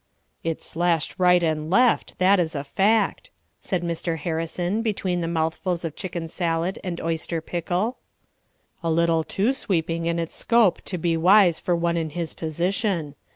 [0.43, 4.17] "It slashed right and left, that is a fact," said Mr.
[4.17, 7.99] Harrison, between the mouthfuls of chicken salad and oyster pickle.
[8.81, 13.13] "A little too sweeping in its scope to be wise for one in his position.